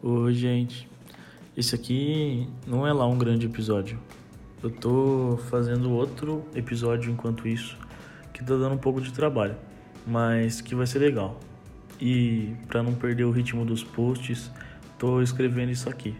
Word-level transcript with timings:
Oi, 0.00 0.32
gente. 0.32 0.88
Esse 1.56 1.74
aqui 1.74 2.48
não 2.64 2.86
é 2.86 2.92
lá 2.92 3.04
um 3.04 3.18
grande 3.18 3.46
episódio. 3.46 3.98
Eu 4.62 4.70
tô 4.70 5.36
fazendo 5.50 5.90
outro 5.90 6.44
episódio 6.54 7.10
enquanto 7.10 7.48
isso, 7.48 7.76
que 8.32 8.38
tá 8.38 8.56
dando 8.56 8.76
um 8.76 8.78
pouco 8.78 9.00
de 9.00 9.12
trabalho, 9.12 9.56
mas 10.06 10.60
que 10.60 10.72
vai 10.72 10.86
ser 10.86 11.00
legal. 11.00 11.40
E 12.00 12.54
para 12.68 12.80
não 12.80 12.94
perder 12.94 13.24
o 13.24 13.32
ritmo 13.32 13.64
dos 13.64 13.82
posts, 13.82 14.52
tô 14.96 15.20
escrevendo 15.20 15.72
isso 15.72 15.90
aqui. 15.90 16.14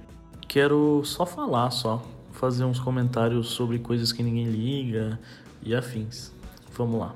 Quero 0.49 1.05
só 1.05 1.25
falar 1.25 1.71
só, 1.71 2.05
fazer 2.33 2.65
uns 2.65 2.81
comentários 2.81 3.51
sobre 3.51 3.79
coisas 3.79 4.13
que 4.13 4.25
ninguém 4.25 4.47
liga 4.47 5.21
e 5.63 5.73
afins. 5.73 6.33
Vamos 6.77 6.99
lá. 6.99 7.15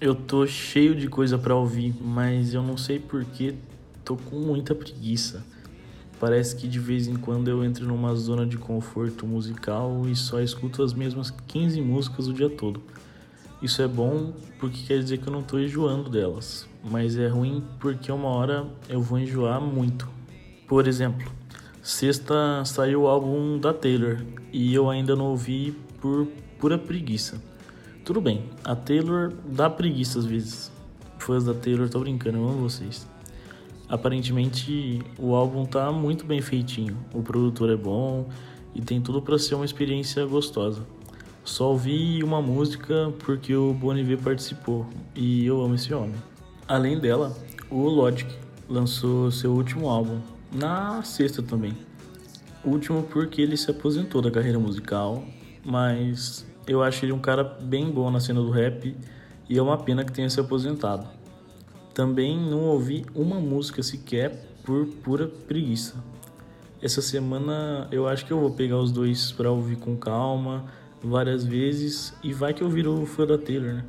Eu 0.00 0.14
tô 0.14 0.46
cheio 0.46 0.94
de 0.94 1.08
coisa 1.08 1.36
para 1.36 1.54
ouvir, 1.54 1.94
mas 2.00 2.54
eu 2.54 2.62
não 2.62 2.78
sei 2.78 2.98
porque 2.98 3.54
tô 4.02 4.16
com 4.16 4.36
muita 4.36 4.74
preguiça. 4.74 5.44
Parece 6.20 6.56
que 6.56 6.66
de 6.66 6.80
vez 6.80 7.06
em 7.06 7.14
quando 7.14 7.48
eu 7.48 7.64
entro 7.64 7.86
numa 7.86 8.14
zona 8.16 8.44
de 8.44 8.58
conforto 8.58 9.26
musical 9.26 10.02
e 10.08 10.16
só 10.16 10.40
escuto 10.40 10.82
as 10.82 10.92
mesmas 10.92 11.30
15 11.46 11.80
músicas 11.80 12.26
o 12.26 12.32
dia 12.32 12.50
todo. 12.50 12.82
Isso 13.62 13.82
é 13.82 13.88
bom 13.88 14.32
porque 14.58 14.84
quer 14.86 14.98
dizer 14.98 15.18
que 15.18 15.28
eu 15.28 15.32
não 15.32 15.42
tô 15.42 15.58
enjoando 15.58 16.10
delas, 16.10 16.68
mas 16.82 17.16
é 17.16 17.28
ruim 17.28 17.62
porque 17.78 18.10
uma 18.10 18.28
hora 18.28 18.66
eu 18.88 19.00
vou 19.00 19.18
enjoar 19.18 19.60
muito. 19.60 20.08
Por 20.66 20.88
exemplo, 20.88 21.30
sexta 21.82 22.64
saiu 22.64 23.02
o 23.02 23.06
álbum 23.06 23.58
da 23.58 23.72
Taylor 23.72 24.18
e 24.52 24.74
eu 24.74 24.90
ainda 24.90 25.14
não 25.14 25.26
ouvi 25.26 25.76
por 26.00 26.26
pura 26.58 26.76
preguiça. 26.76 27.40
Tudo 28.04 28.20
bem, 28.20 28.44
a 28.64 28.74
Taylor 28.74 29.32
dá 29.44 29.70
preguiça 29.70 30.18
às 30.18 30.24
vezes. 30.24 30.72
Fãs 31.18 31.44
da 31.44 31.54
Taylor, 31.54 31.88
tô 31.88 32.00
brincando, 32.00 32.38
eu 32.38 32.48
amo 32.48 32.62
vocês. 32.62 33.06
Aparentemente 33.88 35.00
o 35.18 35.34
álbum 35.34 35.64
tá 35.64 35.90
muito 35.90 36.26
bem 36.26 36.42
feitinho, 36.42 36.96
o 37.14 37.22
produtor 37.22 37.70
é 37.70 37.76
bom 37.76 38.28
e 38.74 38.82
tem 38.82 39.00
tudo 39.00 39.22
para 39.22 39.38
ser 39.38 39.54
uma 39.54 39.64
experiência 39.64 40.26
gostosa. 40.26 40.86
Só 41.42 41.70
ouvi 41.70 42.22
uma 42.22 42.42
música 42.42 43.10
porque 43.20 43.54
o 43.54 43.72
Bon 43.72 43.96
Iver 43.96 44.18
participou 44.18 44.86
e 45.14 45.46
eu 45.46 45.62
amo 45.62 45.74
esse 45.74 45.94
homem. 45.94 46.14
Além 46.66 46.98
dela, 46.98 47.34
o 47.70 47.88
Logic 47.88 48.30
lançou 48.68 49.30
seu 49.30 49.52
último 49.52 49.88
álbum 49.88 50.20
na 50.52 51.02
sexta 51.02 51.42
também. 51.42 51.72
Último 52.62 53.02
porque 53.04 53.40
ele 53.40 53.56
se 53.56 53.70
aposentou 53.70 54.20
da 54.20 54.30
carreira 54.30 54.58
musical, 54.58 55.24
mas 55.64 56.46
eu 56.66 56.82
acho 56.82 57.06
ele 57.06 57.12
um 57.12 57.18
cara 57.18 57.42
bem 57.42 57.90
bom 57.90 58.10
na 58.10 58.20
cena 58.20 58.42
do 58.42 58.50
rap 58.50 58.94
e 59.48 59.56
é 59.56 59.62
uma 59.62 59.78
pena 59.78 60.04
que 60.04 60.12
tenha 60.12 60.28
se 60.28 60.38
aposentado. 60.38 61.08
Também 61.98 62.38
não 62.38 62.60
ouvi 62.60 63.04
uma 63.12 63.40
música 63.40 63.82
sequer 63.82 64.30
por 64.62 64.86
pura 65.02 65.26
preguiça. 65.26 65.96
Essa 66.80 67.02
semana 67.02 67.88
eu 67.90 68.06
acho 68.06 68.24
que 68.24 68.32
eu 68.32 68.38
vou 68.38 68.52
pegar 68.52 68.78
os 68.78 68.92
dois 68.92 69.32
para 69.32 69.50
ouvir 69.50 69.74
com 69.74 69.96
calma, 69.96 70.66
várias 71.02 71.42
vezes, 71.42 72.14
e 72.22 72.32
vai 72.32 72.54
que 72.54 72.62
eu 72.62 72.70
viro 72.70 73.04
fã 73.04 73.26
da 73.26 73.36
Taylor, 73.36 73.74
né? 73.74 73.84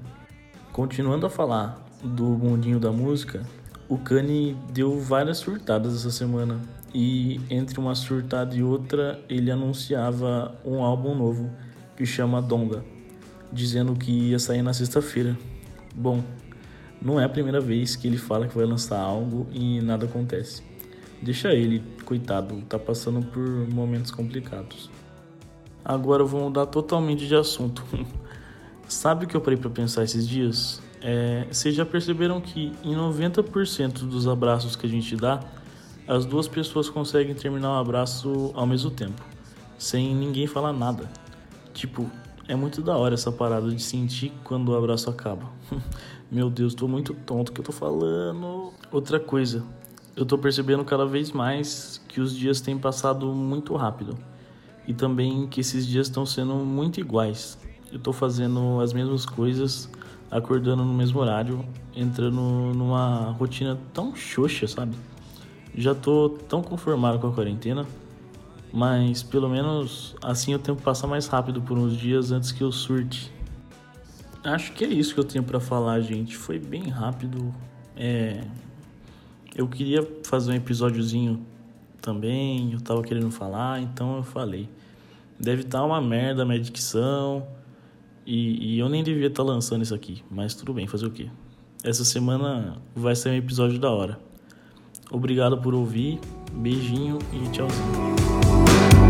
Continuando 0.74 1.28
a 1.28 1.30
falar 1.30 1.86
do 2.04 2.26
mundinho 2.26 2.80
da 2.80 2.92
música, 2.92 3.46
o 3.88 3.96
Kanye 3.96 4.58
deu 4.74 5.00
várias 5.00 5.38
surtadas 5.38 5.96
essa 5.96 6.10
semana 6.10 6.60
e 6.92 7.40
entre 7.48 7.80
uma 7.80 7.94
surtada 7.94 8.56
e 8.56 8.64
outra 8.64 9.24
ele 9.30 9.52
anunciava 9.52 10.56
um 10.66 10.82
álbum 10.82 11.14
novo 11.14 11.48
que 11.96 12.08
chama 12.08 12.42
Donga, 12.42 12.84
dizendo 13.54 13.94
que 13.94 14.32
ia 14.32 14.40
sair 14.40 14.64
na 14.64 14.74
sexta-feira. 14.74 15.38
Bom, 15.94 16.24
não 17.02 17.20
é 17.20 17.24
a 17.24 17.30
primeira 17.30 17.62
vez 17.62 17.96
que 17.96 18.08
ele 18.08 18.18
fala 18.18 18.48
que 18.48 18.56
vai 18.56 18.66
lançar 18.66 19.00
algo 19.00 19.48
e 19.52 19.82
nada 19.82 20.06
acontece. 20.06 20.64
Deixa 21.22 21.54
ele, 21.54 21.84
coitado, 22.06 22.62
tá 22.68 22.80
passando 22.80 23.26
por 23.26 23.44
momentos 23.74 24.12
complicados. 24.12 24.90
Agora 25.84 26.24
eu 26.24 26.28
vou 26.28 26.42
mudar 26.42 26.66
totalmente 26.66 27.28
de 27.28 27.36
assunto. 27.36 27.84
Sabe 28.88 29.26
o 29.26 29.28
que 29.28 29.36
eu 29.36 29.42
parei 29.42 29.58
para 29.58 29.70
pensar 29.70 30.04
esses 30.04 30.28
dias? 30.28 30.82
É, 31.02 31.46
vocês 31.50 31.76
já 31.76 31.86
perceberam 31.86 32.42
que 32.42 32.74
em 32.84 32.96
90% 32.96 34.00
dos 34.00 34.28
abraços 34.28 34.76
que 34.76 34.86
a 34.86 34.90
gente 34.90 35.16
dá, 35.16 35.40
as 36.08 36.26
duas 36.26 36.48
pessoas 36.48 36.90
conseguem 36.90 37.36
terminar 37.36 37.70
o 37.70 37.74
um 37.74 37.78
abraço 37.78 38.52
ao 38.54 38.66
mesmo 38.66 38.90
tempo, 38.90 39.24
sem 39.78 40.14
ninguém 40.16 40.48
falar 40.48 40.74
nada. 40.74 41.10
Tipo, 41.74 42.10
é 42.50 42.56
muito 42.56 42.82
da 42.82 42.98
hora 42.98 43.14
essa 43.14 43.32
parada 43.32 43.70
de 43.70 43.80
sentir 43.80 44.34
quando 44.44 44.70
o 44.70 44.76
abraço 44.76 45.08
acaba. 45.08 45.52
Meu 46.32 46.50
Deus, 46.50 46.74
tô 46.74 46.88
muito 46.88 47.14
tonto 47.14 47.52
que 47.52 47.62
eu 47.62 47.64
tô 47.64 47.72
falando. 47.72 48.74
Outra 48.92 49.20
coisa, 49.20 49.64
eu 50.16 50.26
tô 50.26 50.36
percebendo 50.36 50.84
cada 50.84 51.06
vez 51.06 51.32
mais 51.32 52.02
que 52.08 52.20
os 52.20 52.36
dias 52.36 52.60
têm 52.60 52.76
passado 52.76 53.28
muito 53.28 53.76
rápido. 53.76 54.18
E 54.88 54.96
também 54.96 55.46
que 55.46 55.62
esses 55.62 55.86
dias 55.86 56.08
estão 56.08 56.26
sendo 56.26 56.56
muito 56.56 57.00
iguais. 57.00 57.56
Eu 57.92 58.00
tô 58.00 58.12
fazendo 58.12 58.82
as 58.82 58.94
mesmas 58.94 59.28
coisas, 59.28 59.88
acordando 60.32 60.84
no 60.84 60.94
mesmo 60.94 61.20
horário, 61.20 61.64
entrando 61.96 62.42
numa 62.74 63.30
rotina 63.38 63.78
tão 63.94 64.16
xoxa, 64.16 64.68
sabe? 64.68 64.98
Já 65.76 65.94
tô 65.94 66.30
tão 66.48 66.64
conformado 66.64 67.20
com 67.20 67.28
a 67.28 67.32
quarentena 67.32 67.86
mas 68.72 69.24
pelo 69.24 69.50
menos 69.50 70.16
assim 70.22 70.54
o 70.54 70.60
tempo 70.60 70.82
passa 70.82 71.08
mais 71.08 71.28
rápido 71.28 71.62
por 71.62 71.78
uns 71.78 71.96
dias 71.98 72.32
antes 72.32 72.52
que 72.52 72.64
eu 72.64 72.72
surte. 72.72 73.32
Acho 74.44 74.72
que 74.74 74.86
é 74.86 74.88
isso 74.88 75.14
que 75.14 75.20
eu 75.20 75.24
tenho 75.24 75.44
para 75.44 75.60
falar, 75.60 76.00
gente. 76.02 76.38
Foi 76.38 76.58
bem 76.58 76.88
rápido. 76.90 77.54
É... 77.96 78.42
Eu 79.56 79.68
queria 79.68 80.08
fazer 80.24 80.52
um 80.52 80.56
episódiozinho 80.56 81.46
também, 82.02 82.72
eu 82.72 82.80
tava 82.80 83.02
querendo 83.04 83.30
falar, 83.30 83.82
então 83.82 84.18
eu 84.18 84.24
falei. 84.24 84.70
Deve 85.40 85.64
estar 85.64 85.80
tá 85.80 85.86
uma 85.86 86.00
merda 86.02 86.44
a 86.44 86.46
minha 86.46 86.60
dicção. 86.60 87.46
E, 88.26 88.76
e 88.76 88.80
eu 88.80 88.88
nem 88.88 89.04
devia 89.04 89.28
estar 89.28 89.44
tá 89.44 89.50
lançando 89.50 89.82
isso 89.82 89.96
aqui, 89.96 90.24
mas 90.30 90.54
tudo 90.54 90.74
bem, 90.74 90.86
fazer 90.86 91.08
o 91.08 91.12
quê? 91.12 91.30
Essa 91.84 92.06
semana 92.06 92.78
vai 92.96 93.16
ser 93.16 93.30
um 93.30 93.34
episódio 93.34 93.80
da 93.80 93.90
hora. 93.90 94.20
Obrigado 95.12 95.58
por 95.58 95.74
ouvir, 95.74 96.20
beijinho 96.54 97.18
e 97.34 97.50
tchauzinho. 97.50 98.49